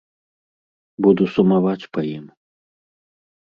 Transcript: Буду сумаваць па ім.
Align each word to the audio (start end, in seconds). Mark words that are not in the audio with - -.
Буду 1.07 1.23
сумаваць 1.35 1.89
па 1.93 2.01
ім. 2.17 2.25